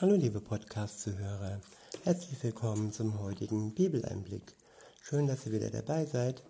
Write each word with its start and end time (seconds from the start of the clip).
Hallo 0.00 0.14
liebe 0.14 0.40
Podcast-Zuhörer, 0.40 1.60
herzlich 2.04 2.40
willkommen 2.44 2.92
zum 2.92 3.18
heutigen 3.18 3.74
Bibeleinblick. 3.74 4.54
Schön, 5.02 5.26
dass 5.26 5.44
ihr 5.44 5.50
wieder 5.50 5.70
dabei 5.70 6.06
seid. 6.06 6.44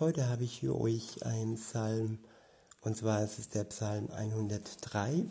Heute 0.00 0.28
habe 0.28 0.44
ich 0.44 0.60
für 0.60 0.78
euch 0.78 1.24
einen 1.24 1.54
Psalm, 1.54 2.18
und 2.82 2.94
zwar 2.94 3.24
ist 3.24 3.38
es 3.38 3.48
der 3.48 3.64
Psalm 3.64 4.10
103. 4.10 5.24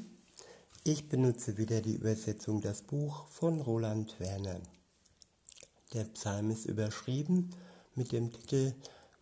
Ich 0.84 1.10
benutze 1.10 1.58
wieder 1.58 1.82
die 1.82 1.94
Übersetzung 1.94 2.60
Das 2.60 2.82
Buch 2.82 3.28
von 3.28 3.62
Roland 3.62 4.20
Werner. 4.20 4.60
Der 5.94 6.06
Psalm 6.06 6.50
ist 6.50 6.66
überschrieben 6.66 7.52
mit 7.94 8.14
dem 8.14 8.34
Titel 8.34 8.74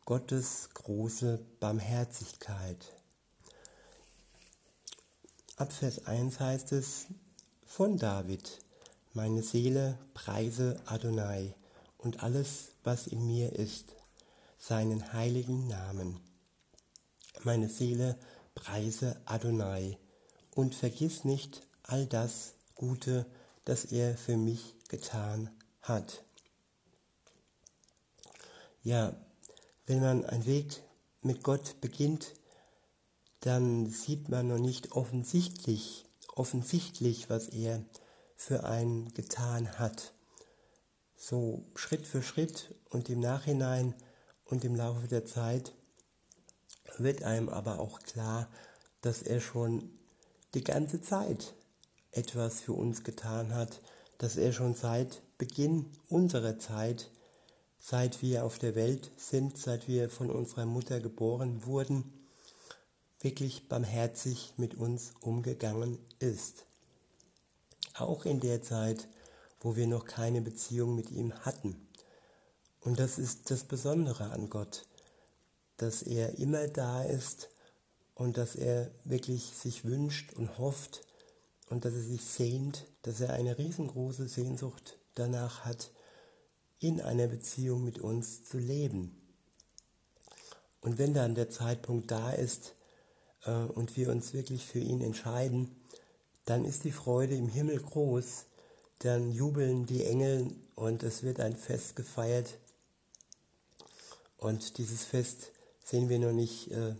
Gottes 0.06 0.70
große 0.74 1.38
Barmherzigkeit. 1.60 2.94
Ab 5.58 5.74
Vers 5.74 6.06
1 6.06 6.40
heißt 6.40 6.72
es, 6.72 7.08
von 7.72 7.96
David, 7.96 8.60
meine 9.14 9.42
Seele 9.42 9.98
preise 10.14 10.78
Adonai 10.88 11.54
und 12.00 12.22
alles, 12.22 12.74
was 12.84 13.08
in 13.08 13.26
mir 13.26 13.54
ist, 13.54 13.96
seinen 14.60 15.14
heiligen 15.14 15.68
Namen. 15.68 16.20
Meine 17.44 17.70
Seele 17.70 18.18
preise 18.56 19.22
Adonai 19.24 19.98
und 20.54 20.76
vergiss 20.76 21.24
nicht 21.24 21.66
all 21.84 22.06
das 22.08 22.56
Gute, 22.76 23.26
das 23.64 23.86
er 23.86 24.18
für 24.18 24.36
mich 24.36 24.76
getan 24.90 25.50
hat. 25.82 26.26
Ja, 28.84 29.16
wenn 29.86 30.02
man 30.02 30.26
einen 30.26 30.46
Weg 30.46 30.84
mit 31.22 31.42
Gott 31.42 31.80
beginnt, 31.80 32.34
dann 33.40 33.90
sieht 33.90 34.28
man 34.28 34.50
noch 34.50 34.60
nicht 34.60 34.92
offensichtlich, 34.92 36.04
offensichtlich, 36.36 37.30
was 37.30 37.48
er 37.48 37.84
für 38.36 38.64
einen 38.64 39.14
getan 39.14 39.78
hat. 39.78 40.14
So 41.16 41.66
Schritt 41.76 42.08
für 42.08 42.24
Schritt 42.24 42.74
und 42.90 43.10
im 43.10 43.20
Nachhinein 43.20 43.94
und 44.46 44.64
im 44.64 44.76
Laufe 44.76 45.08
der 45.08 45.26
Zeit 45.26 45.74
wird 46.98 47.24
einem 47.24 47.50
aber 47.50 47.80
auch 47.80 48.00
klar, 48.00 48.50
dass 49.02 49.22
er 49.22 49.40
schon 49.40 49.92
die 50.54 50.64
ganze 50.64 51.02
Zeit 51.02 51.54
etwas 52.12 52.62
für 52.62 52.74
uns 52.74 53.04
getan 53.04 53.54
hat, 53.54 53.82
dass 54.18 54.38
er 54.38 54.52
schon 54.52 54.76
seit 54.76 55.22
Beginn 55.38 55.86
unserer 56.10 56.60
Zeit, 56.60 57.10
seit 57.80 58.22
wir 58.22 58.44
auf 58.46 58.60
der 58.60 58.76
Welt 58.76 59.12
sind, 59.18 59.58
seit 59.58 59.88
wir 59.88 60.10
von 60.10 60.30
unserer 60.30 60.66
Mutter 60.66 61.00
geboren 61.00 61.66
wurden, 61.66 62.21
wirklich 63.22 63.68
barmherzig 63.68 64.54
mit 64.58 64.76
uns 64.76 65.14
umgegangen 65.22 65.98
ist. 66.20 66.66
Auch 67.94 68.26
in 68.26 68.40
der 68.40 68.62
Zeit, 68.62 69.08
wo 69.60 69.76
wir 69.76 69.88
noch 69.88 70.06
keine 70.06 70.42
Beziehung 70.42 70.96
mit 70.96 71.12
ihm 71.12 71.34
hatten. 71.46 71.76
Und 72.82 73.00
das 73.00 73.20
ist 73.20 73.52
das 73.52 73.64
Besondere 73.64 74.32
an 74.32 74.50
Gott, 74.50 74.88
dass 75.78 76.02
er 76.02 76.40
immer 76.40 76.68
da 76.68 77.04
ist 77.04 77.50
und 78.16 78.38
dass 78.38 78.56
er 78.56 78.92
wirklich 79.04 79.54
sich 79.56 79.86
wünscht 79.86 80.34
und 80.34 80.58
hofft 80.58 81.02
und 81.70 81.86
dass 81.86 81.94
er 81.94 82.02
sich 82.02 82.24
sehnt, 82.26 82.86
dass 83.04 83.22
er 83.22 83.34
eine 83.34 83.58
riesengroße 83.58 84.28
Sehnsucht 84.28 84.98
danach 85.16 85.64
hat, 85.64 85.92
in 86.80 87.00
einer 87.00 87.28
Beziehung 87.28 87.84
mit 87.84 88.00
uns 88.00 88.44
zu 88.44 88.58
leben. 88.58 89.16
Und 90.82 90.98
wenn 90.98 91.14
dann 91.14 91.36
der 91.36 91.50
Zeitpunkt 91.50 92.10
da 92.10 92.32
ist, 92.32 92.74
äh, 93.46 93.52
und 93.52 93.98
wir 93.98 94.10
uns 94.10 94.34
wirklich 94.34 94.66
für 94.66 94.80
ihn 94.80 95.02
entscheiden, 95.02 95.76
dann 96.46 96.66
ist 96.66 96.84
die 96.84 96.92
Freude 96.92 97.36
im 97.36 97.48
Himmel 97.48 97.80
groß, 97.80 98.46
dann 99.00 99.32
jubeln 99.32 99.86
die 99.86 100.06
Engel 100.06 100.54
und 100.76 101.04
es 101.04 101.24
wird 101.24 101.40
ein 101.40 101.56
Fest 101.56 101.96
gefeiert. 101.96 102.58
Und 104.38 104.78
dieses 104.78 105.04
Fest 105.04 105.52
sehen 105.84 106.10
wir 106.10 106.20
noch 106.20 106.34
nicht 106.34 106.72
äh, 106.72 106.96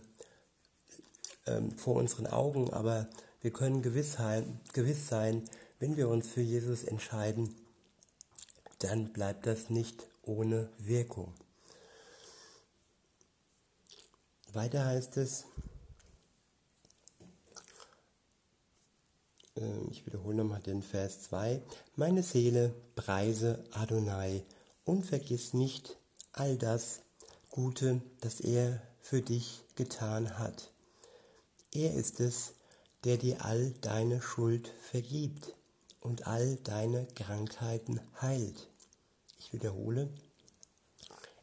äh, 1.44 1.60
vor 1.76 1.96
unseren 1.96 2.26
Augen, 2.26 2.72
aber 2.72 3.08
wir 3.40 3.50
können 3.50 3.82
gewiss, 3.82 4.16
gewiss 4.72 5.08
sein, 5.08 5.42
wenn 5.80 5.96
wir 5.96 6.08
uns 6.08 6.28
für 6.28 6.40
Jesus 6.40 6.84
entscheiden, 6.84 7.56
dann 8.78 9.12
bleibt 9.12 9.46
das 9.46 9.68
nicht 9.70 10.06
ohne 10.22 10.68
Wirkung. 10.78 11.34
Weiter 14.52 14.84
heißt 14.84 15.16
es, 15.16 15.44
ich 19.90 20.06
wiederhole 20.06 20.36
nochmal 20.36 20.60
den 20.60 20.82
Vers 20.82 21.22
2, 21.22 21.60
meine 21.96 22.22
Seele 22.22 22.74
preise 22.94 23.64
Adonai 23.72 24.42
und 24.84 25.04
vergiss 25.04 25.54
nicht 25.54 25.96
all 26.32 26.56
das 26.56 27.00
Gute, 27.50 28.00
das 28.20 28.40
er 28.40 28.82
für 29.00 29.22
dich 29.22 29.62
getan 29.76 30.38
hat. 30.38 30.70
Er 31.72 31.94
ist 31.94 32.20
es, 32.20 32.54
der 33.04 33.16
dir 33.16 33.44
all 33.44 33.70
deine 33.80 34.20
Schuld 34.20 34.72
vergibt 34.80 35.54
und 36.00 36.26
all 36.26 36.56
deine 36.56 37.06
Krankheiten 37.14 38.00
heilt. 38.20 38.68
Ich 39.38 39.52
wiederhole, 39.52 40.08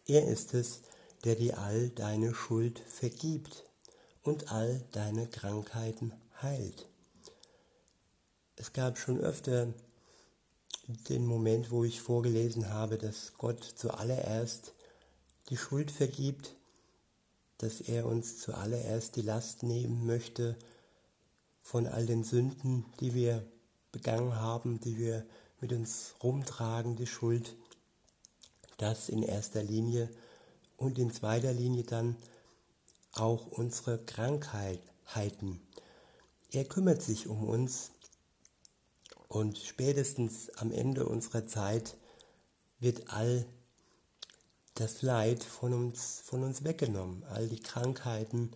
er 0.06 0.28
ist 0.28 0.54
es, 0.54 0.82
der 1.24 1.36
dir 1.36 1.60
all 1.60 1.90
deine 1.90 2.34
Schuld 2.34 2.80
vergibt 2.80 3.66
und 4.24 4.52
all 4.52 4.82
deine 4.92 5.28
Krankheiten 5.28 6.14
heilt 6.42 6.89
es 8.60 8.74
gab 8.74 8.98
schon 8.98 9.18
öfter 9.20 9.74
den 11.08 11.26
Moment, 11.26 11.72
wo 11.72 11.86
ich 11.86 12.02
vorgelesen 12.02 12.70
habe, 12.70 12.98
dass 12.98 13.34
Gott 13.38 13.64
zuallererst 13.64 14.74
die 15.50 15.56
Schuld 15.56 15.92
vergibt, 15.92 16.54
dass 17.58 17.80
er 17.80 18.06
uns 18.06 18.38
zuallererst 18.40 19.16
die 19.16 19.22
Last 19.22 19.64
nehmen 19.64 20.06
möchte 20.06 20.58
von 21.62 21.88
all 21.88 22.06
den 22.06 22.26
Sünden, 22.26 22.86
die 23.00 23.14
wir 23.14 23.46
begangen 23.94 24.36
haben, 24.36 24.82
die 24.82 24.98
wir 24.98 25.26
mit 25.62 25.72
uns 25.72 26.16
rumtragen, 26.22 26.98
die 26.98 27.08
Schuld. 27.08 27.56
Das 28.78 29.08
in 29.08 29.24
erster 29.24 29.64
Linie 29.64 30.10
und 30.76 31.00
in 31.00 31.12
zweiter 31.12 31.54
Linie 31.54 31.84
dann 31.84 32.18
auch 33.14 33.48
unsere 33.48 34.00
Krankheiten. 34.00 35.62
Er 36.52 36.66
kümmert 36.66 37.02
sich 37.02 37.28
um 37.28 37.48
uns 37.48 37.92
und 39.30 39.60
spätestens 39.60 40.50
am 40.58 40.72
Ende 40.72 41.06
unserer 41.06 41.48
Zeit 41.48 41.96
wird 42.80 43.10
all 43.14 43.46
das 44.74 45.02
Leid 45.02 45.44
von 45.44 45.74
uns, 45.74 46.22
von 46.26 46.44
uns 46.44 46.64
weggenommen, 46.64 47.24
all 47.26 47.48
die 47.48 47.62
Krankheiten 47.62 48.52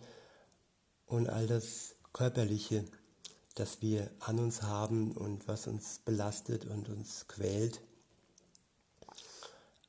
und 1.06 1.28
all 1.28 1.46
das 1.46 1.94
Körperliche, 2.12 2.84
das 3.54 3.82
wir 3.82 4.10
an 4.18 4.40
uns 4.40 4.62
haben 4.62 5.12
und 5.12 5.46
was 5.46 5.68
uns 5.68 6.00
belastet 6.04 6.64
und 6.64 6.88
uns 6.88 7.28
quält. 7.28 7.80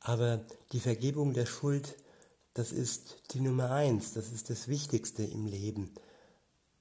Aber 0.02 0.46
die 0.72 0.80
Vergebung 0.80 1.34
der 1.34 1.48
Schuld, 1.48 1.96
das 2.54 2.72
ist 2.72 3.16
die 3.32 3.40
Nummer 3.40 3.72
eins, 3.72 4.14
das 4.14 4.32
ist 4.32 4.52
das 4.52 4.68
Wichtigste 4.68 5.24
im 5.24 5.48
Leben. 5.48 5.96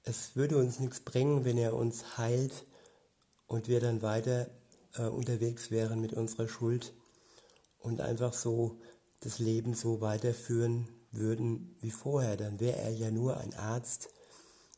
Es 0.02 0.36
würde 0.36 0.58
uns 0.58 0.78
nichts 0.78 1.00
bringen, 1.00 1.46
wenn 1.46 1.56
er 1.56 1.74
uns 1.74 2.18
heilt, 2.18 2.66
und 3.46 3.68
wir 3.68 3.80
dann 3.80 4.02
weiter 4.02 4.48
äh, 4.94 5.02
unterwegs 5.02 5.70
wären 5.70 6.00
mit 6.00 6.12
unserer 6.12 6.48
Schuld 6.48 6.92
und 7.78 8.00
einfach 8.00 8.32
so 8.32 8.80
das 9.20 9.38
Leben 9.38 9.74
so 9.74 10.00
weiterführen 10.00 10.88
würden 11.10 11.76
wie 11.80 11.90
vorher, 11.90 12.36
dann 12.36 12.60
wäre 12.60 12.78
er 12.78 12.90
ja 12.90 13.10
nur 13.10 13.38
ein 13.38 13.54
Arzt, 13.54 14.08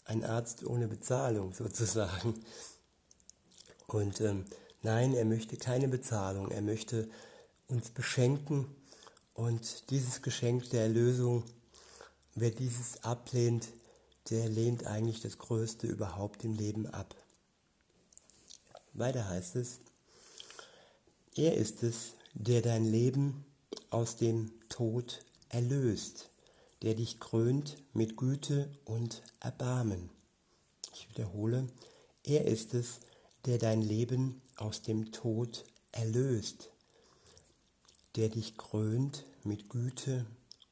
ein 0.05 0.25
Arzt 0.25 0.65
ohne 0.65 0.89
Bezahlung 0.89 1.53
sozusagen. 1.55 2.35
Und 3.87 4.21
ähm, 4.21 4.45
nein, 4.83 5.15
er 5.15 5.25
möchte 5.25 5.57
keine 5.57 5.89
Bezahlung, 5.89 6.51
er 6.51 6.63
möchte 6.63 7.09
uns 7.69 7.91
beschenken 7.91 8.67
und 9.35 9.91
dieses 9.91 10.23
Geschenk 10.23 10.71
der 10.71 10.83
Erlösung, 10.83 11.45
wer 12.35 12.51
dieses 12.51 13.03
ablehnt, 13.05 13.69
der 14.31 14.49
lehnt 14.49 14.87
eigentlich 14.87 15.21
das 15.21 15.39
Größte 15.39 15.87
überhaupt 15.87 16.45
im 16.45 16.55
Leben 16.55 16.87
ab. 16.87 17.15
Weiter 18.99 19.29
heißt 19.29 19.57
es, 19.57 19.81
er 21.35 21.55
ist 21.55 21.83
es, 21.83 22.13
der 22.33 22.63
dein 22.63 22.85
Leben 22.85 23.45
aus 23.91 24.17
dem 24.17 24.51
Tod 24.69 25.25
erlöst, 25.51 26.31
der 26.83 26.95
dich 26.95 27.21
krönt 27.21 27.77
mit 27.93 28.17
Güte 28.17 28.71
und 28.87 29.23
Erbarmen. 29.41 30.09
Ich 30.95 31.11
wiederhole, 31.11 31.69
er 32.25 32.47
ist 32.47 32.73
es, 32.73 33.01
der 33.45 33.59
dein 33.59 33.83
Leben 33.83 34.41
aus 34.57 34.81
dem 34.81 35.13
Tod 35.13 35.65
erlöst, 35.93 36.71
der 38.17 38.31
dich 38.31 38.57
krönt 38.57 39.27
mit 39.45 39.69
Güte 39.69 40.25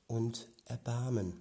und 0.07 0.49
Erbarmen. 0.65 1.35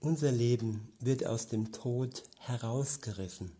Unser 0.00 0.30
Leben 0.30 0.92
wird 1.00 1.26
aus 1.26 1.48
dem 1.48 1.72
Tod 1.72 2.22
herausgerissen. 2.38 3.50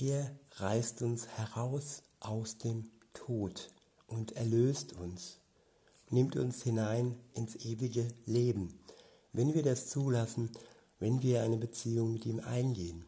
Er 0.00 0.30
reißt 0.52 1.02
uns 1.02 1.26
heraus 1.26 2.04
aus 2.20 2.56
dem 2.56 2.88
Tod 3.14 3.68
und 4.06 4.30
erlöst 4.30 4.92
uns, 4.92 5.38
nimmt 6.08 6.36
uns 6.36 6.62
hinein 6.62 7.18
ins 7.32 7.56
ewige 7.56 8.06
Leben, 8.24 8.78
wenn 9.32 9.54
wir 9.54 9.64
das 9.64 9.88
zulassen, 9.88 10.50
wenn 11.00 11.20
wir 11.22 11.42
eine 11.42 11.56
Beziehung 11.56 12.12
mit 12.12 12.26
ihm 12.26 12.38
eingehen. 12.38 13.06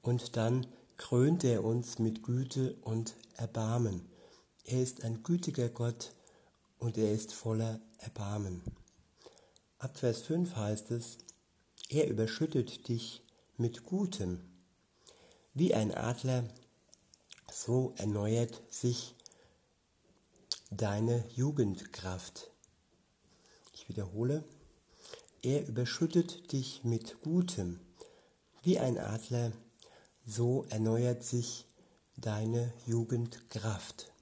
Und 0.00 0.36
dann 0.36 0.64
krönt 0.96 1.42
er 1.42 1.64
uns 1.64 1.98
mit 1.98 2.22
Güte 2.22 2.76
und 2.82 3.16
Erbarmen. 3.34 4.08
Er 4.64 4.80
ist 4.80 5.02
ein 5.02 5.24
gütiger 5.24 5.70
Gott 5.70 6.12
und 6.78 6.98
er 6.98 7.10
ist 7.10 7.32
voller 7.32 7.80
Erbarmen. 7.98 8.62
Ab 9.78 9.98
Vers 9.98 10.22
5 10.22 10.54
heißt 10.54 10.92
es, 10.92 11.18
er 11.88 12.08
überschüttet 12.08 12.86
dich 12.86 13.24
mit 13.56 13.82
Gutem. 13.82 14.55
Wie 15.58 15.72
ein 15.72 15.94
Adler, 15.94 16.44
so 17.50 17.94
erneuert 17.96 18.60
sich 18.68 19.14
deine 20.70 21.24
Jugendkraft. 21.34 22.50
Ich 23.72 23.88
wiederhole, 23.88 24.44
er 25.40 25.66
überschüttet 25.66 26.52
dich 26.52 26.84
mit 26.84 27.22
Gutem. 27.22 27.80
Wie 28.64 28.78
ein 28.78 28.98
Adler, 28.98 29.50
so 30.26 30.66
erneuert 30.68 31.24
sich 31.24 31.64
deine 32.18 32.74
Jugendkraft. 32.84 34.12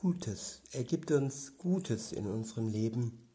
Gutes, 0.00 0.62
er 0.70 0.84
gibt 0.84 1.10
uns 1.10 1.58
Gutes 1.58 2.12
in 2.12 2.26
unserem 2.26 2.68
Leben. 2.68 3.28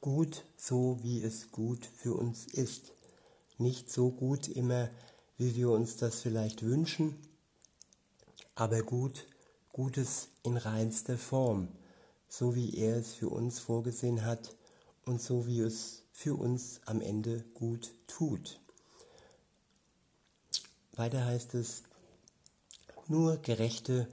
Gut 0.00 0.44
so, 0.56 1.02
wie 1.02 1.24
es 1.24 1.50
gut 1.50 1.84
für 1.84 2.14
uns 2.14 2.46
ist. 2.46 2.92
Nicht 3.58 3.90
so 3.90 4.12
gut 4.12 4.46
immer, 4.46 4.90
wie 5.38 5.54
wir 5.54 5.70
uns 5.70 5.96
das 5.96 6.20
vielleicht 6.20 6.62
wünschen, 6.62 7.16
aber 8.54 8.82
gut, 8.82 9.26
Gutes 9.72 10.28
in 10.42 10.56
reinster 10.56 11.18
Form, 11.18 11.68
so 12.28 12.54
wie 12.54 12.74
er 12.78 12.96
es 12.96 13.12
für 13.12 13.28
uns 13.28 13.58
vorgesehen 13.58 14.24
hat 14.24 14.56
und 15.04 15.20
so 15.20 15.46
wie 15.46 15.60
es 15.60 16.02
für 16.12 16.34
uns 16.34 16.80
am 16.86 17.02
Ende 17.02 17.44
gut 17.52 17.92
tut. 18.06 18.58
Weiter 20.94 21.26
heißt 21.26 21.54
es, 21.54 21.82
nur 23.06 23.36
Gerechte, 23.36 24.08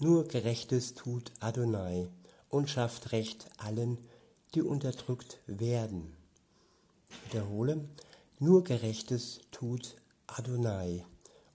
nur 0.00 0.26
Gerechtes 0.26 0.94
tut 0.94 1.30
Adonai 1.38 2.08
und 2.48 2.68
schafft 2.68 3.12
Recht 3.12 3.48
allen, 3.58 3.96
die 4.54 4.62
unterdrückt 4.62 5.38
werden. 5.46 6.16
Wiederhole, 7.28 7.88
nur 8.42 8.64
Gerechtes 8.64 9.38
tut 9.52 9.94
Adonai 10.26 11.04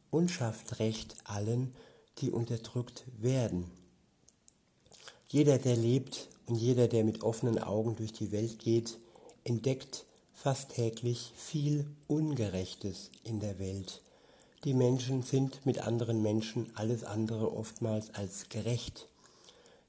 und 0.10 0.32
schafft 0.32 0.80
Recht 0.80 1.18
allen, 1.26 1.74
die 2.20 2.32
unterdrückt 2.32 3.04
werden. 3.18 3.70
Jeder, 5.28 5.58
der 5.58 5.76
lebt 5.76 6.30
und 6.46 6.56
jeder, 6.56 6.88
der 6.88 7.04
mit 7.04 7.24
offenen 7.24 7.60
Augen 7.60 7.98
durch 7.98 8.14
die 8.14 8.32
Welt 8.32 8.60
geht, 8.60 9.00
entdeckt 9.44 10.06
fast 10.34 10.76
täglich 10.76 11.34
viel 11.36 11.86
Ungerechtes 12.08 13.12
in 13.26 13.42
der 13.42 13.60
Welt. 13.60 14.02
Die 14.64 14.74
Menschen 14.74 15.24
sind 15.24 15.66
mit 15.66 15.80
anderen 15.80 16.22
Menschen 16.22 16.72
alles 16.76 17.04
andere 17.04 17.54
oftmals 17.54 18.16
als 18.16 18.48
gerecht. 18.48 19.10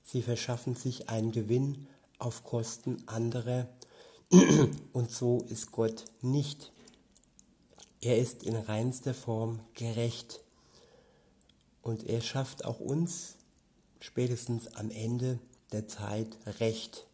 Sie 0.03 0.23
verschaffen 0.23 0.75
sich 0.75 1.09
einen 1.09 1.31
Gewinn 1.31 1.87
auf 2.19 2.43
Kosten 2.43 3.05
anderer 3.07 3.69
und 4.93 5.13
so 5.13 5.47
ist 5.49 5.71
Gott 5.71 6.05
nicht. 6.23 6.73
Er 8.01 8.17
ist 8.17 8.45
in 8.45 8.55
reinster 8.55 9.13
Form 9.13 9.59
gerecht 9.75 10.41
und 11.83 12.05
er 12.05 12.21
schafft 12.21 12.65
auch 12.65 12.79
uns 12.79 13.35
spätestens 13.99 14.69
am 14.77 14.91
Ende 14.91 15.41
der 15.73 15.89
Zeit 15.89 16.29
Recht 16.61 17.09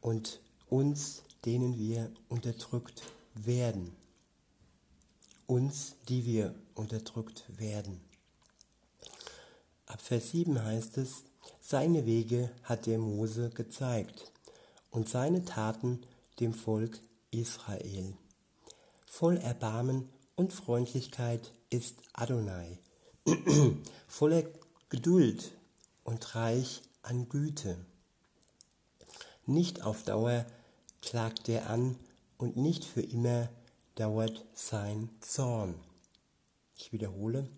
und 0.00 0.40
uns, 0.70 1.22
denen 1.44 1.78
wir 1.78 2.10
unterdrückt 2.28 3.02
werden. 3.34 3.94
Uns, 5.46 5.96
die 6.08 6.24
wir 6.24 6.54
unterdrückt 6.74 7.44
werden. 7.58 8.00
Ab 9.84 10.00
Vers 10.00 10.30
7 10.30 10.62
heißt 10.64 10.96
es, 10.96 11.24
seine 11.60 12.06
Wege 12.06 12.50
hat 12.62 12.86
der 12.86 12.98
Mose 12.98 13.50
gezeigt 13.50 14.32
und 14.90 15.10
seine 15.10 15.44
Taten 15.44 16.00
dem 16.40 16.54
Volk 16.54 16.98
Israel. 17.30 18.14
Voll 19.16 19.36
Erbarmen 19.36 20.08
und 20.34 20.52
Freundlichkeit 20.52 21.52
ist 21.70 21.94
Adonai, 22.14 22.80
voller 24.08 24.42
Geduld 24.88 25.52
und 26.02 26.34
reich 26.34 26.82
an 27.02 27.28
Güte. 27.28 27.76
Nicht 29.46 29.84
auf 29.84 30.02
Dauer 30.02 30.44
klagt 31.00 31.48
er 31.48 31.70
an 31.70 31.94
und 32.38 32.56
nicht 32.56 32.84
für 32.84 33.02
immer 33.02 33.48
dauert 33.94 34.44
sein 34.52 35.08
Zorn. 35.20 35.76
Ich 36.76 36.92
wiederhole, 36.92 37.48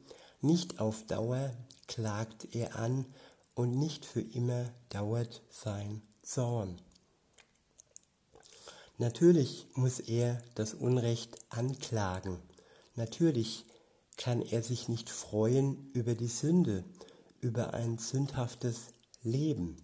nicht 0.43 0.79
auf 0.79 1.07
Dauer 1.07 1.53
klagt 1.89 2.55
er 2.55 2.77
an 2.77 3.07
und 3.55 3.79
nicht 3.79 4.05
für 4.05 4.21
immer 4.21 4.69
dauert 4.91 5.41
sein 5.49 6.03
Zorn. 6.21 6.79
Natürlich 8.99 9.67
muss 9.75 10.01
er 10.01 10.41
das 10.55 10.73
Unrecht 10.73 11.39
anklagen. 11.51 12.39
Natürlich 12.95 13.67
kann 14.17 14.41
er 14.41 14.63
sich 14.63 14.89
nicht 14.89 15.11
freuen 15.11 15.91
über 15.93 16.15
die 16.15 16.29
Sünde, 16.29 16.83
über 17.41 17.75
ein 17.75 17.99
sündhaftes 17.99 18.89
Leben. 19.23 19.77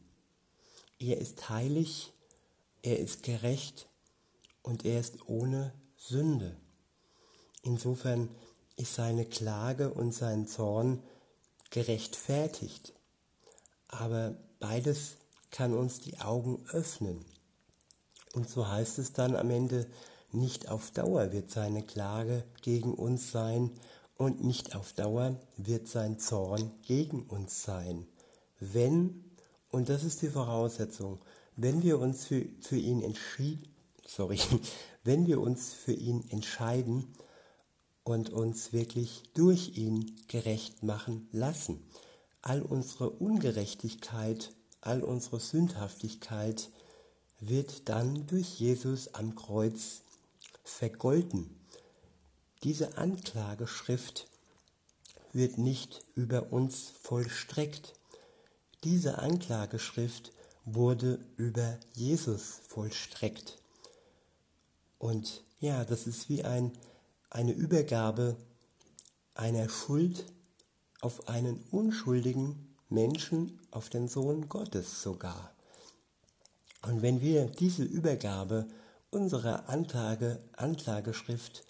Er 0.98 1.18
ist 1.18 1.50
heilig, 1.50 2.12
er 2.82 2.98
ist 2.98 3.22
gerecht 3.22 3.88
und 4.62 4.86
er 4.86 5.00
ist 5.00 5.28
ohne 5.28 5.74
Sünde. 5.96 6.56
Insofern 7.62 8.30
ist 8.76 8.94
seine 8.94 9.26
Klage 9.26 9.92
und 9.92 10.12
sein 10.12 10.46
Zorn 10.46 11.02
gerechtfertigt. 11.70 12.94
Aber 13.88 14.36
beides 14.58 15.16
kann 15.50 15.74
uns 15.74 16.00
die 16.00 16.18
Augen 16.18 16.64
öffnen. 16.70 17.24
Und 18.32 18.48
so 18.48 18.68
heißt 18.68 18.98
es 18.98 19.12
dann 19.12 19.36
am 19.36 19.50
Ende, 19.50 19.86
nicht 20.32 20.68
auf 20.70 20.90
Dauer 20.90 21.32
wird 21.32 21.50
seine 21.50 21.82
Klage 21.82 22.44
gegen 22.62 22.94
uns 22.94 23.30
sein 23.30 23.70
und 24.16 24.42
nicht 24.42 24.74
auf 24.74 24.94
Dauer 24.94 25.36
wird 25.56 25.88
sein 25.88 26.18
Zorn 26.18 26.70
gegen 26.86 27.22
uns 27.22 27.62
sein. 27.62 28.06
Wenn, 28.58 29.24
und 29.70 29.88
das 29.88 30.04
ist 30.04 30.22
die 30.22 30.30
Voraussetzung, 30.30 31.18
wenn 31.56 31.82
wir 31.82 31.98
uns 31.98 32.24
für, 32.24 32.46
für 32.60 32.76
ihn 32.76 33.02
entschieden, 33.02 33.68
sorry, 34.06 34.38
wenn 35.04 35.26
wir 35.26 35.40
uns 35.40 35.74
für 35.74 35.92
ihn 35.92 36.24
entscheiden 36.30 37.08
und 38.04 38.30
uns 38.30 38.72
wirklich 38.72 39.24
durch 39.34 39.76
ihn 39.76 40.16
gerecht 40.28 40.82
machen 40.82 41.28
lassen. 41.32 41.82
All 42.40 42.62
unsere 42.62 43.10
Ungerechtigkeit, 43.10 44.52
all 44.80 45.02
unsere 45.02 45.40
Sündhaftigkeit 45.40 46.70
wird 47.44 47.88
dann 47.88 48.26
durch 48.28 48.60
Jesus 48.60 49.14
am 49.14 49.34
Kreuz 49.34 50.02
vergolten. 50.62 51.50
Diese 52.62 52.96
Anklageschrift 52.96 54.28
wird 55.32 55.58
nicht 55.58 56.04
über 56.14 56.52
uns 56.52 56.92
vollstreckt. 57.02 57.94
Diese 58.84 59.18
Anklageschrift 59.18 60.30
wurde 60.64 61.18
über 61.36 61.78
Jesus 61.94 62.60
vollstreckt. 62.68 63.58
Und 64.98 65.42
ja, 65.58 65.84
das 65.84 66.06
ist 66.06 66.28
wie 66.28 66.44
ein, 66.44 66.70
eine 67.28 67.52
Übergabe 67.52 68.36
einer 69.34 69.68
Schuld 69.68 70.26
auf 71.00 71.28
einen 71.28 71.64
unschuldigen 71.72 72.76
Menschen, 72.88 73.58
auf 73.72 73.88
den 73.88 74.06
Sohn 74.06 74.48
Gottes 74.48 75.02
sogar. 75.02 75.51
Und 76.82 77.02
wenn 77.02 77.20
wir 77.20 77.46
diese 77.46 77.84
Übergabe 77.84 78.66
unserer 79.10 79.68
Anklage, 79.68 80.40
Anklageschrift 80.56 81.64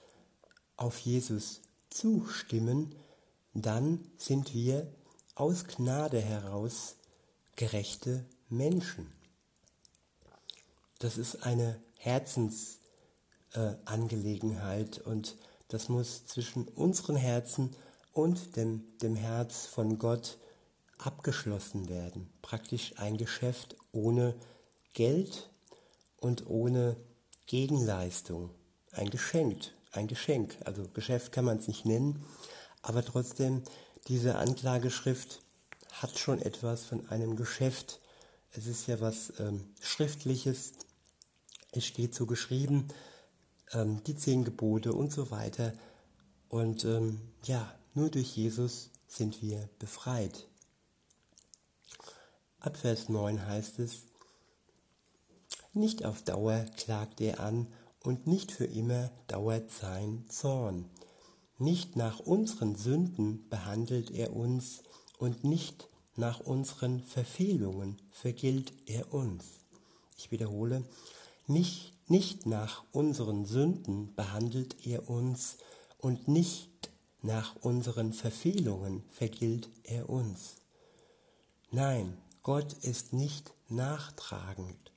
auf 0.77 0.99
Jesus 0.99 1.61
zustimmen, 1.91 2.95
dann 3.55 4.01
sind 4.17 4.55
wir 4.55 4.93
aus 5.35 5.65
Gnade 5.67 6.21
heraus 6.21 6.97
gerechte 7.57 8.25
Menschen. 8.49 9.13
Das 10.99 11.19
ist 11.19 11.43
eine 11.43 11.81
Herzens 11.97 12.79
äh, 13.53 13.75
und 15.05 15.37
das 15.69 15.89
muss 15.89 16.27
zwischen 16.27 16.69
unseren 16.69 17.17
Herzen 17.17 17.71
und 18.13 18.57
dem, 18.57 18.85
dem 18.99 19.17
Herz 19.17 19.67
von 19.67 19.99
Gott 19.99 20.39
abgeschlossen 20.99 21.89
werden. 21.89 22.31
Praktisch 22.43 22.95
ein 22.99 23.17
Geschäft 23.17 23.77
ohne 23.91 24.35
Geld 24.93 25.51
und 26.19 26.47
ohne 26.47 26.97
Gegenleistung. 27.47 28.51
Ein 28.93 29.11
Geschenk, 29.11 29.73
ein 29.93 30.07
Geschenk. 30.07 30.57
Also 30.65 30.87
Geschäft 30.95 31.33
kann 31.33 31.45
man 31.45 31.59
es 31.59 31.69
nicht 31.69 31.85
nennen, 31.87 32.25
aber 32.83 33.05
trotzdem, 33.05 33.63
diese 34.09 34.37
Anklageschrift 34.37 35.41
hat 35.93 36.19
schon 36.19 36.41
etwas 36.41 36.85
von 36.85 37.09
einem 37.09 37.37
Geschäft. 37.37 38.01
Es 38.51 38.67
ist 38.67 38.87
ja 38.87 39.01
was 39.01 39.33
ähm, 39.39 39.65
Schriftliches. 39.81 40.73
Es 41.71 41.87
steht 41.87 42.15
so 42.15 42.27
geschrieben, 42.27 42.89
ähm, 43.73 44.03
die 44.05 44.17
zehn 44.17 44.45
Gebote 44.45 44.93
und 44.93 45.13
so 45.13 45.31
weiter. 45.31 45.73
Und 46.49 46.85
ähm, 46.85 47.21
ja, 47.45 47.73
nur 47.95 48.11
durch 48.11 48.37
Jesus 48.37 48.91
sind 49.07 49.43
wir 49.43 49.69
befreit. 49.79 50.47
Ab 52.61 52.77
Vers 52.77 53.09
9 53.09 53.47
heißt 53.47 53.79
es, 53.79 54.03
nicht 55.75 56.05
auf 56.05 56.23
Dauer 56.23 56.67
klagt 56.77 57.21
er 57.21 57.41
an 57.41 57.67
und 58.03 58.27
nicht 58.27 58.53
für 58.53 58.65
immer 58.67 59.11
dauert 59.27 59.71
sein 59.71 60.25
Zorn. 60.29 60.87
Nicht 61.59 61.97
nach 61.97 62.19
unseren 62.19 62.75
Sünden 62.75 63.49
behandelt 63.49 64.11
er 64.11 64.35
uns 64.35 64.83
und 65.19 65.45
nicht 65.45 65.89
nach 66.17 66.41
unseren 66.41 67.03
Verfehlungen 67.03 67.97
vergilt 68.11 68.73
er 68.87 69.15
uns. 69.15 69.45
Ich 70.19 70.31
wiederhole, 70.31 70.85
nicht, 71.47 71.93
nicht 72.11 72.47
nach 72.47 72.85
unseren 72.93 73.47
Sünden 73.47 74.15
behandelt 74.15 74.87
er 74.87 75.09
uns 75.09 75.57
und 75.99 76.29
nicht 76.29 76.91
nach 77.23 77.57
unseren 77.57 78.13
Verfehlungen 78.13 79.05
vergilt 79.11 79.71
er 79.85 80.11
uns. 80.11 80.57
Nein, 81.71 82.19
Gott 82.43 82.73
ist 82.83 83.13
nicht 83.13 83.53
nachtragend. 83.69 84.92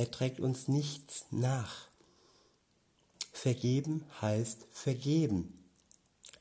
Er 0.00 0.10
trägt 0.10 0.40
uns 0.40 0.66
nichts 0.66 1.26
nach. 1.30 1.86
Vergeben 3.32 4.06
heißt 4.22 4.66
vergeben. 4.70 5.62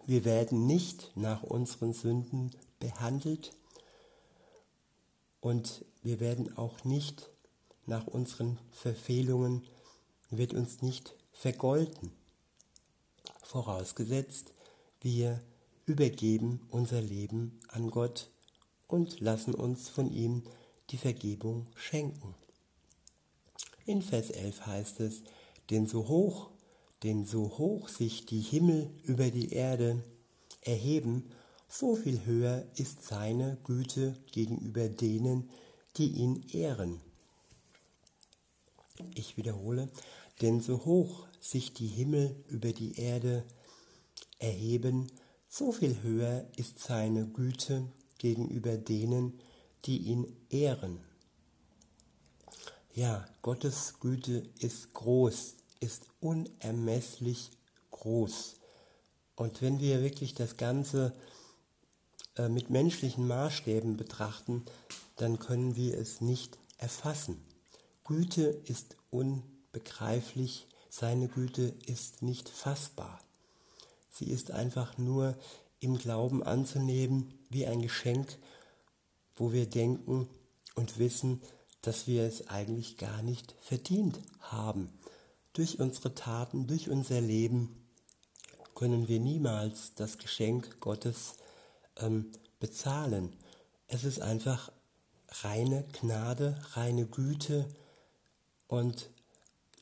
Wir 0.05 0.23
werden 0.23 0.65
nicht 0.65 1.11
nach 1.15 1.43
unseren 1.43 1.91
Sünden 1.91 2.51
behandelt 2.79 3.51
und 5.41 5.83
wir 6.03 6.21
werden 6.21 6.57
auch 6.57 6.85
nicht 6.85 7.31
nach 7.85 8.07
unseren 8.07 8.59
Verfehlungen, 8.71 9.67
wird 10.29 10.53
uns 10.53 10.81
nicht 10.81 11.13
vergolten. 11.33 12.13
Vorausgesetzt, 13.43 14.53
wir 15.01 15.43
übergeben 15.85 16.65
unser 16.69 17.01
Leben 17.01 17.59
an 17.67 17.91
Gott 17.91 18.29
und 18.87 19.19
lassen 19.19 19.53
uns 19.53 19.89
von 19.89 20.13
ihm 20.13 20.43
die 20.91 20.97
Vergebung 20.97 21.67
schenken. 21.75 22.35
In 23.89 24.03
Vers 24.03 24.29
11 24.29 24.67
heißt 24.67 24.99
es, 24.99 25.23
denn 25.71 25.87
so 25.87 26.07
hoch, 26.07 26.51
denn 27.01 27.25
so 27.25 27.57
hoch 27.57 27.89
sich 27.89 28.23
die 28.27 28.39
Himmel 28.39 28.87
über 29.03 29.31
die 29.31 29.51
Erde 29.51 30.03
erheben, 30.61 31.31
so 31.67 31.95
viel 31.95 32.23
höher 32.23 32.67
ist 32.75 33.01
seine 33.01 33.57
Güte 33.63 34.15
gegenüber 34.31 34.89
denen, 34.89 35.49
die 35.97 36.05
ihn 36.05 36.45
ehren. 36.53 37.01
Ich 39.15 39.37
wiederhole, 39.37 39.89
denn 40.39 40.61
so 40.61 40.85
hoch 40.85 41.25
sich 41.41 41.73
die 41.73 41.87
Himmel 41.87 42.35
über 42.47 42.73
die 42.73 42.99
Erde 42.99 43.43
erheben, 44.37 45.07
so 45.47 45.71
viel 45.71 46.03
höher 46.03 46.45
ist 46.57 46.77
seine 46.77 47.25
Güte 47.25 47.87
gegenüber 48.19 48.77
denen, 48.77 49.39
die 49.85 49.97
ihn 49.97 50.31
ehren. 50.51 51.08
Ja, 52.99 53.25
Gottes 53.43 54.01
Güte 54.01 54.43
ist 54.59 54.93
groß, 54.93 55.55
ist 55.79 56.07
unermesslich 56.19 57.49
groß. 57.91 58.57
Und 59.37 59.61
wenn 59.61 59.79
wir 59.79 60.01
wirklich 60.01 60.33
das 60.33 60.57
Ganze 60.57 61.13
äh, 62.35 62.49
mit 62.49 62.69
menschlichen 62.69 63.25
Maßstäben 63.25 63.95
betrachten, 63.95 64.65
dann 65.15 65.39
können 65.39 65.77
wir 65.77 65.97
es 65.97 66.19
nicht 66.19 66.57
erfassen. 66.77 67.41
Güte 68.03 68.41
ist 68.65 68.97
unbegreiflich, 69.11 70.67
seine 70.89 71.29
Güte 71.29 71.73
ist 71.85 72.21
nicht 72.21 72.49
fassbar. 72.49 73.21
Sie 74.09 74.29
ist 74.29 74.51
einfach 74.51 74.97
nur 74.97 75.37
im 75.79 75.97
Glauben 75.97 76.43
anzunehmen 76.43 77.33
wie 77.49 77.65
ein 77.65 77.81
Geschenk, 77.81 78.37
wo 79.37 79.53
wir 79.53 79.69
denken 79.69 80.27
und 80.75 80.99
wissen, 80.99 81.41
dass 81.81 82.07
wir 82.07 82.23
es 82.23 82.49
eigentlich 82.49 82.97
gar 82.97 83.21
nicht 83.21 83.55
verdient 83.61 84.19
haben. 84.39 84.91
Durch 85.53 85.79
unsere 85.79 86.13
Taten, 86.13 86.67
durch 86.67 86.89
unser 86.89 87.21
Leben 87.21 87.75
können 88.75 89.07
wir 89.07 89.19
niemals 89.19 89.93
das 89.95 90.17
Geschenk 90.17 90.79
Gottes 90.79 91.35
ähm, 91.97 92.31
bezahlen. 92.59 93.35
Es 93.87 94.03
ist 94.03 94.21
einfach 94.21 94.71
reine 95.43 95.85
Gnade, 95.99 96.59
reine 96.73 97.05
Güte 97.05 97.65
und 98.67 99.09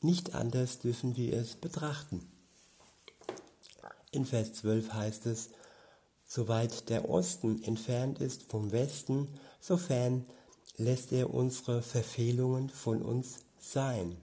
nicht 0.00 0.34
anders 0.34 0.78
dürfen 0.78 1.16
wir 1.16 1.34
es 1.34 1.56
betrachten. 1.56 2.30
In 4.10 4.24
Vers 4.24 4.54
12 4.54 4.92
heißt 4.92 5.26
es, 5.26 5.50
soweit 6.24 6.88
der 6.88 7.08
Osten 7.08 7.62
entfernt 7.64 8.20
ist 8.20 8.44
vom 8.44 8.72
Westen, 8.72 9.28
sofern 9.60 10.24
lässt 10.78 11.12
er 11.12 11.34
unsere 11.34 11.82
Verfehlungen 11.82 12.70
von 12.70 13.02
uns 13.02 13.40
sein. 13.58 14.16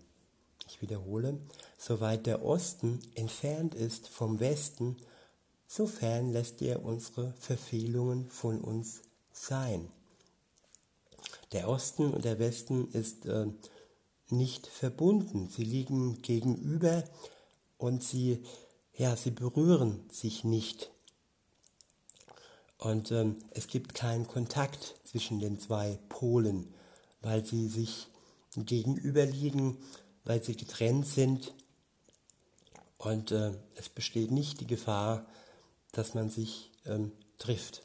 Ich 0.68 0.82
wiederhole, 0.82 1.38
soweit 1.78 2.26
der 2.26 2.44
Osten 2.44 3.00
entfernt 3.14 3.76
ist 3.76 4.08
vom 4.08 4.40
Westen, 4.40 4.98
sofern 5.68 6.32
lässt 6.32 6.62
er 6.62 6.84
unsere 6.84 7.34
Verfehlungen 7.34 8.30
von 8.30 8.62
uns 8.62 9.02
sein. 9.32 9.90
Der 11.52 11.68
Osten 11.70 12.12
und 12.12 12.26
der 12.26 12.40
Westen 12.40 12.90
ist 12.92 13.26
äh, 13.26 13.48
nicht 14.30 14.68
verbunden. 14.68 15.48
Sie 15.50 15.64
liegen 15.64 16.22
gegenüber 16.22 17.04
und 17.78 18.04
sie, 18.04 18.44
ja, 18.94 19.16
sie 19.16 19.32
berühren 19.32 20.10
sich 20.12 20.44
nicht. 20.44 20.92
Und 22.86 23.12
ähm, 23.12 23.38
es 23.50 23.66
gibt 23.66 23.96
keinen 23.96 24.28
Kontakt 24.28 24.94
zwischen 25.06 25.40
den 25.40 25.58
zwei 25.60 25.98
Polen, 26.08 26.72
weil 27.20 27.44
sie 27.44 27.68
sich 27.68 28.10
gegenüberliegen, 28.56 29.78
weil 30.24 30.44
sie 30.44 30.56
getrennt 30.56 31.08
sind. 31.08 31.52
Und 33.00 33.32
äh, 33.32 33.54
es 33.76 33.90
besteht 33.90 34.30
nicht 34.30 34.62
die 34.62 34.68
Gefahr, 34.68 35.26
dass 35.94 36.14
man 36.14 36.30
sich 36.30 36.70
ähm, 36.86 37.12
trifft. 37.40 37.82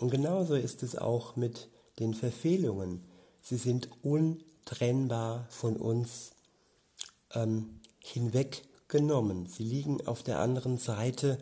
Und 0.00 0.10
genauso 0.10 0.56
ist 0.56 0.82
es 0.82 0.96
auch 0.96 1.36
mit 1.36 1.68
den 2.00 2.12
Verfehlungen. 2.12 3.04
Sie 3.40 3.56
sind 3.56 3.88
untrennbar 4.02 5.46
von 5.48 5.76
uns 5.76 6.32
ähm, 7.34 7.78
hinweggenommen. 8.00 9.46
Sie 9.46 9.62
liegen 9.62 10.04
auf 10.08 10.24
der 10.24 10.40
anderen 10.40 10.78
Seite 10.78 11.38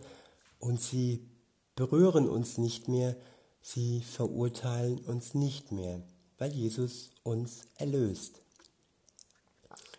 und 0.59 0.79
sie 0.79 1.27
berühren 1.75 2.29
uns 2.29 2.59
nicht 2.59 2.89
mehr, 2.89 3.17
sie 3.61 4.03
verurteilen 4.03 4.99
uns 4.99 5.35
nicht 5.35 5.73
mehr, 5.73 6.03
weil 6.39 6.53
Jesus 6.53 7.11
uns 7.23 7.63
erlöst. 7.77 8.41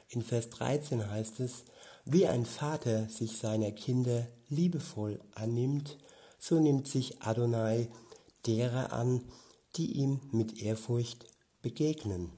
In 0.10 0.22
Vers 0.22 0.50
13 0.52 1.10
heißt 1.10 1.40
es, 1.40 1.64
wie 2.06 2.28
ein 2.28 2.46
Vater 2.46 3.08
sich 3.10 3.38
seiner 3.38 3.72
Kinder 3.72 4.28
liebevoll 4.50 5.20
annimmt, 5.34 5.98
so 6.38 6.60
nimmt 6.60 6.88
sich 6.88 7.22
Adonai 7.22 7.90
derer 8.46 8.92
an, 8.92 9.24
die 9.76 9.94
ihm 9.94 10.20
mit 10.32 10.62
Ehrfurcht 10.62 11.26
begegnen. 11.62 12.30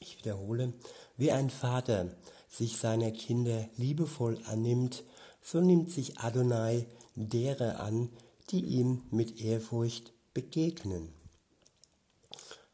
Ich 0.00 0.18
wiederhole, 0.18 0.72
wie 1.16 1.32
ein 1.32 1.48
Vater 1.48 2.10
sich 2.50 2.76
seiner 2.76 3.12
Kinder 3.12 3.68
liebevoll 3.76 4.38
annimmt, 4.46 5.04
so 5.42 5.60
nimmt 5.60 5.90
sich 5.90 6.18
Adonai 6.18 6.86
derer 7.16 7.80
an, 7.80 8.10
die 8.50 8.60
ihm 8.60 9.02
mit 9.10 9.40
Ehrfurcht 9.40 10.12
begegnen. 10.34 11.08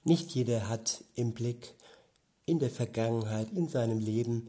Nicht 0.05 0.33
jeder 0.33 0.69
hat 0.69 1.05
im 1.15 1.33
Blick 1.33 1.75
in 2.45 2.59
der 2.59 2.71
Vergangenheit, 2.71 3.53
in 3.53 3.69
seinem 3.69 4.01
Leben 4.01 4.49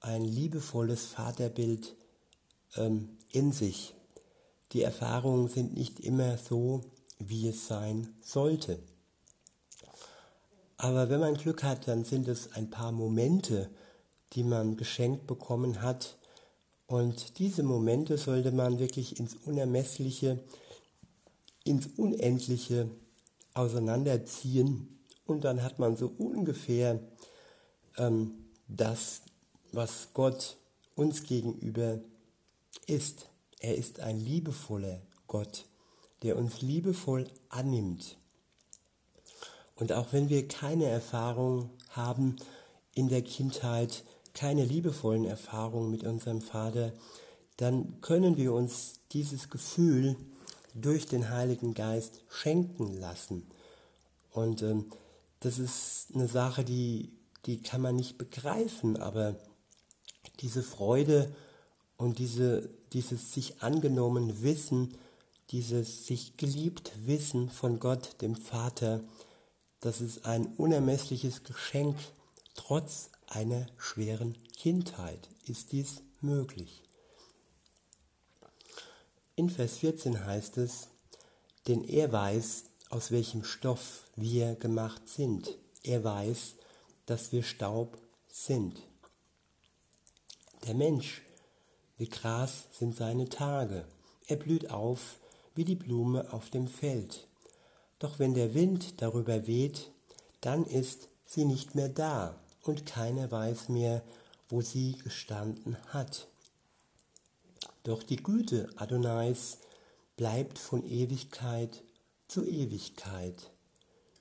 ein 0.00 0.24
liebevolles 0.24 1.06
Vaterbild 1.06 1.94
ähm, 2.76 3.16
in 3.30 3.52
sich. 3.52 3.94
Die 4.72 4.82
Erfahrungen 4.82 5.48
sind 5.48 5.76
nicht 5.76 6.00
immer 6.00 6.36
so, 6.36 6.82
wie 7.18 7.48
es 7.48 7.66
sein 7.66 8.12
sollte. 8.20 8.80
Aber 10.76 11.08
wenn 11.08 11.20
man 11.20 11.34
Glück 11.34 11.62
hat, 11.62 11.88
dann 11.88 12.04
sind 12.04 12.28
es 12.28 12.52
ein 12.52 12.70
paar 12.70 12.92
Momente, 12.92 13.70
die 14.34 14.44
man 14.44 14.76
geschenkt 14.76 15.26
bekommen 15.26 15.82
hat, 15.82 16.17
und 16.88 17.38
diese 17.38 17.62
Momente 17.62 18.16
sollte 18.16 18.50
man 18.50 18.78
wirklich 18.78 19.20
ins 19.20 19.36
Unermessliche, 19.44 20.40
ins 21.62 21.86
Unendliche 21.98 22.88
auseinanderziehen 23.52 24.98
und 25.26 25.44
dann 25.44 25.62
hat 25.62 25.78
man 25.78 25.98
so 25.98 26.10
ungefähr 26.16 26.98
ähm, 27.98 28.32
das, 28.68 29.20
was 29.72 30.08
Gott 30.14 30.56
uns 30.96 31.24
gegenüber 31.24 32.00
ist. 32.86 33.26
Er 33.60 33.76
ist 33.76 34.00
ein 34.00 34.18
liebevoller 34.18 35.02
Gott, 35.26 35.66
der 36.22 36.38
uns 36.38 36.62
liebevoll 36.62 37.26
annimmt. 37.50 38.16
Und 39.74 39.92
auch 39.92 40.14
wenn 40.14 40.30
wir 40.30 40.48
keine 40.48 40.86
Erfahrung 40.86 41.68
haben 41.90 42.36
in 42.94 43.08
der 43.08 43.22
Kindheit, 43.22 44.04
keine 44.38 44.64
liebevollen 44.64 45.24
Erfahrungen 45.24 45.90
mit 45.90 46.04
unserem 46.04 46.40
Vater, 46.40 46.92
dann 47.56 48.00
können 48.02 48.36
wir 48.36 48.52
uns 48.52 49.00
dieses 49.10 49.50
Gefühl 49.50 50.14
durch 50.74 51.06
den 51.06 51.28
Heiligen 51.28 51.74
Geist 51.74 52.22
schenken 52.28 52.96
lassen. 52.96 53.48
Und 54.30 54.62
ähm, 54.62 54.92
das 55.40 55.58
ist 55.58 56.14
eine 56.14 56.28
Sache, 56.28 56.62
die, 56.62 57.10
die 57.46 57.60
kann 57.60 57.80
man 57.80 57.96
nicht 57.96 58.16
begreifen, 58.16 58.96
aber 58.96 59.34
diese 60.38 60.62
Freude 60.62 61.34
und 61.96 62.20
diese, 62.20 62.70
dieses 62.92 63.34
sich 63.34 63.60
angenommen 63.60 64.40
Wissen, 64.44 64.96
dieses 65.50 66.06
sich 66.06 66.36
geliebt 66.36 66.92
Wissen 67.06 67.50
von 67.50 67.80
Gott, 67.80 68.22
dem 68.22 68.36
Vater, 68.36 69.00
das 69.80 70.00
ist 70.00 70.26
ein 70.26 70.46
unermessliches 70.58 71.42
Geschenk. 71.42 71.96
Trotz 72.54 73.10
einer 73.30 73.66
schweren 73.76 74.36
Kindheit 74.56 75.28
ist 75.46 75.72
dies 75.72 76.02
möglich. 76.20 76.82
In 79.36 79.50
Vers 79.50 79.78
14 79.78 80.24
heißt 80.24 80.58
es, 80.58 80.88
denn 81.68 81.84
er 81.84 82.10
weiß, 82.10 82.64
aus 82.90 83.10
welchem 83.10 83.44
Stoff 83.44 84.08
wir 84.16 84.54
gemacht 84.56 85.08
sind. 85.08 85.56
Er 85.82 86.02
weiß, 86.02 86.54
dass 87.06 87.30
wir 87.32 87.42
Staub 87.42 87.98
sind. 88.28 88.82
Der 90.66 90.74
Mensch, 90.74 91.22
wie 91.98 92.08
Gras 92.08 92.64
sind 92.72 92.96
seine 92.96 93.28
Tage. 93.28 93.86
Er 94.26 94.36
blüht 94.36 94.70
auf 94.70 95.18
wie 95.54 95.64
die 95.64 95.76
Blume 95.76 96.32
auf 96.32 96.50
dem 96.50 96.68
Feld. 96.68 97.26
Doch 97.98 98.18
wenn 98.18 98.34
der 98.34 98.54
Wind 98.54 99.02
darüber 99.02 99.46
weht, 99.46 99.90
dann 100.40 100.64
ist 100.64 101.08
sie 101.26 101.44
nicht 101.44 101.74
mehr 101.74 101.88
da 101.88 102.38
und 102.62 102.86
keiner 102.86 103.30
weiß 103.30 103.68
mehr, 103.68 104.02
wo 104.48 104.60
sie 104.60 104.96
gestanden 104.98 105.76
hat. 105.88 106.26
Doch 107.82 108.02
die 108.02 108.16
Güte 108.16 108.68
Adonais 108.76 109.58
bleibt 110.16 110.58
von 110.58 110.84
Ewigkeit 110.84 111.82
zu 112.26 112.44
Ewigkeit 112.44 113.50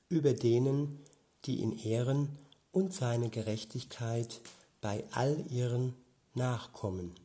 über 0.10 0.34
denen, 0.34 1.04
die 1.46 1.58
ihn 1.58 1.78
ehren 1.78 2.30
und 2.72 2.94
seine 2.94 3.30
Gerechtigkeit 3.30 4.40
bei 4.80 5.04
all 5.12 5.46
ihren 5.50 5.94
Nachkommen. 6.34 7.16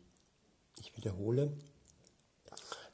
Ich 0.81 0.97
wiederhole, 0.97 1.53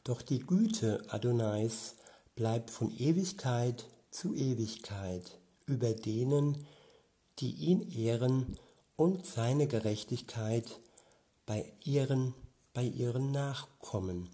doch 0.05 0.21
die 0.21 0.41
Güte 0.41 1.05
Adonais 1.09 1.95
bleibt 2.35 2.71
von 2.71 2.91
Ewigkeit 2.99 3.87
zu 4.11 4.35
Ewigkeit 4.35 5.39
über 5.67 5.93
denen, 5.93 6.67
die 7.39 7.53
ihn 7.53 7.91
ehren 7.93 8.59
und 8.97 9.27
seine 9.27 9.67
Gerechtigkeit 9.67 10.81
bei 11.47 11.73
ihren 11.85 12.35
bei 12.79 12.85
ihren 12.85 13.33
Nachkommen. 13.33 14.29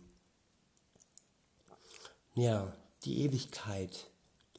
Ja, 2.34 2.76
die 3.04 3.22
Ewigkeit, 3.22 4.10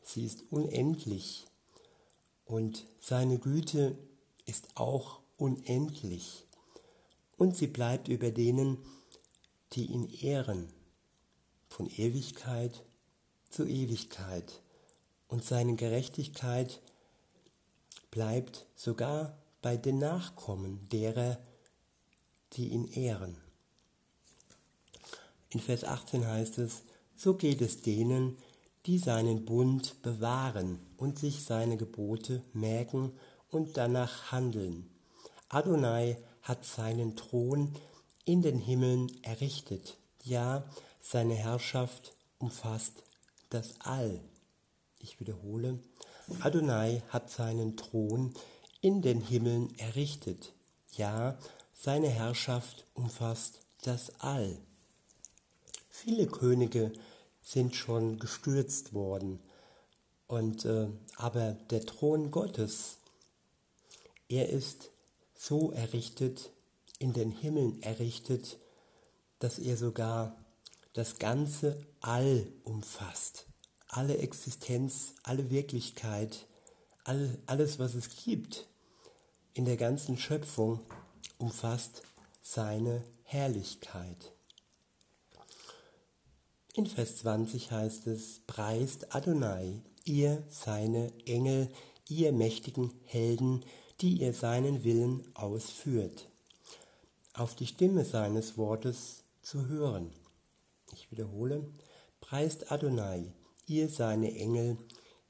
sie 0.03 0.25
ist 0.25 0.41
unendlich 0.49 1.45
und 2.45 2.87
seine 2.99 3.37
Güte 3.37 3.95
ist 4.47 4.69
auch 4.73 5.19
unendlich 5.37 6.47
und 7.37 7.55
sie 7.55 7.67
bleibt 7.67 8.07
über 8.07 8.31
denen, 8.31 8.79
die 9.73 9.85
ihn 9.85 10.09
ehren, 10.09 10.73
von 11.69 11.87
Ewigkeit 11.87 12.83
zu 13.51 13.67
Ewigkeit 13.67 14.63
und 15.27 15.43
seine 15.43 15.75
Gerechtigkeit 15.75 16.81
bleibt 18.15 18.65
sogar 18.77 19.37
bei 19.61 19.75
den 19.75 19.99
Nachkommen 19.99 20.87
derer, 20.89 21.37
die 22.53 22.69
ihn 22.69 22.87
ehren. 22.87 23.35
In 25.49 25.59
Vers 25.59 25.83
18 25.83 26.25
heißt 26.25 26.59
es, 26.59 26.83
so 27.17 27.33
geht 27.33 27.59
es 27.61 27.81
denen, 27.81 28.37
die 28.85 28.99
seinen 28.99 29.43
Bund 29.43 30.01
bewahren 30.01 30.79
und 30.95 31.19
sich 31.19 31.43
seine 31.43 31.75
Gebote 31.75 32.41
merken 32.53 33.11
und 33.49 33.75
danach 33.75 34.31
handeln. 34.31 34.89
Adonai 35.49 36.17
hat 36.41 36.63
seinen 36.63 37.17
Thron 37.17 37.75
in 38.23 38.41
den 38.41 38.59
Himmeln 38.59 39.11
errichtet. 39.23 39.97
Ja, 40.23 40.63
seine 41.01 41.33
Herrschaft 41.33 42.13
umfasst 42.39 43.03
das 43.49 43.73
All. 43.81 44.21
Ich 44.99 45.19
wiederhole, 45.19 45.79
Adonai 46.41 47.03
hat 47.09 47.29
seinen 47.29 47.77
Thron 47.77 48.33
in 48.81 49.01
den 49.01 49.21
Himmeln 49.21 49.77
errichtet. 49.77 50.53
Ja, 50.91 51.37
seine 51.73 52.09
Herrschaft 52.09 52.85
umfasst 52.93 53.59
das 53.83 54.19
All. 54.19 54.57
Viele 55.89 56.27
Könige 56.27 56.91
sind 57.41 57.75
schon 57.75 58.17
gestürzt 58.19 58.93
worden. 58.93 59.39
Und, 60.27 60.65
äh, 60.65 60.87
aber 61.17 61.51
der 61.69 61.85
Thron 61.85 62.31
Gottes, 62.31 62.97
er 64.27 64.49
ist 64.49 64.89
so 65.35 65.71
errichtet, 65.71 66.49
in 66.97 67.13
den 67.13 67.31
Himmeln 67.31 67.81
errichtet, 67.83 68.57
dass 69.39 69.59
er 69.59 69.77
sogar 69.77 70.35
das 70.93 71.19
ganze 71.19 71.79
All 72.01 72.47
umfasst. 72.63 73.45
Alle 73.95 74.17
Existenz, 74.17 75.13
alle 75.23 75.49
Wirklichkeit, 75.49 76.47
all, 77.05 77.39
alles, 77.45 77.79
was 77.79 77.95
es 77.95 78.25
gibt 78.25 78.67
in 79.53 79.63
der 79.63 79.77
ganzen 79.77 80.17
Schöpfung, 80.17 80.81
umfasst 81.37 82.01
seine 82.41 83.05
Herrlichkeit. 83.23 84.33
In 86.73 86.87
Vers 86.87 87.19
20 87.19 87.71
heißt 87.71 88.07
es, 88.07 88.41
preist 88.47 89.15
Adonai, 89.15 89.81
ihr 90.03 90.43
seine 90.49 91.13
Engel, 91.25 91.71
ihr 92.09 92.33
mächtigen 92.33 92.91
Helden, 93.05 93.63
die 94.01 94.17
ihr 94.17 94.33
seinen 94.33 94.83
Willen 94.83 95.23
ausführt, 95.35 96.27
auf 97.33 97.55
die 97.55 97.67
Stimme 97.67 98.03
seines 98.03 98.57
Wortes 98.57 99.23
zu 99.41 99.69
hören. 99.69 100.11
Ich 100.91 101.11
wiederhole, 101.11 101.63
preist 102.19 102.73
Adonai, 102.73 103.31
ihr 103.67 103.89
seine 103.89 104.35
Engel, 104.35 104.77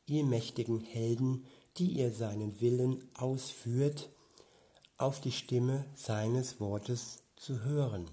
ihr 0.05 0.23
mächtigen 0.23 0.79
Helden, 0.79 1.45
die 1.77 1.91
ihr 1.91 2.11
seinen 2.11 2.61
Willen 2.61 3.09
ausführt, 3.15 4.09
auf 4.97 5.19
die 5.19 5.31
Stimme 5.31 5.85
seines 5.95 6.59
Wortes 6.59 7.23
zu 7.35 7.63
hören. 7.63 8.09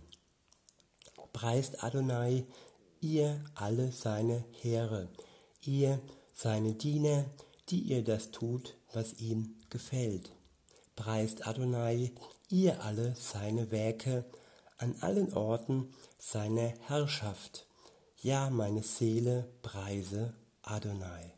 Preist 1.33 1.83
Adonai, 1.83 2.45
ihr 3.01 3.43
alle 3.55 3.93
seine 3.93 4.45
Heere, 4.61 5.09
ihr 5.63 6.01
seine 6.35 6.75
Diener, 6.75 7.25
die 7.69 7.81
ihr 7.81 8.03
das 8.03 8.31
tut, 8.31 8.77
was 8.93 9.21
ihm 9.21 9.57
gefällt. 9.71 10.31
Preist 10.97 11.47
Adonai, 11.47 12.13
ihr 12.49 12.83
alle 12.83 13.15
seine 13.17 13.71
Werke, 13.71 14.25
an 14.79 14.95
allen 15.01 15.33
Orten 15.33 15.89
seine 16.19 16.75
Herrschaft. 16.87 17.67
Ja, 18.25 18.51
meine 18.51 18.85
Seele 18.85 19.49
preise 19.63 20.33
Adonai. 20.63 21.33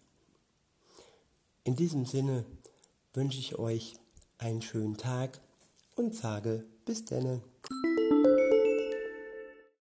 In 1.64 1.76
diesem 1.76 2.04
Sinne 2.04 2.44
wünsche 3.14 3.38
ich 3.38 3.58
euch 3.58 3.94
einen 4.36 4.60
schönen 4.60 4.98
Tag 4.98 5.40
und 5.96 6.14
sage 6.14 6.66
bis 6.84 7.06
denne. 7.06 7.40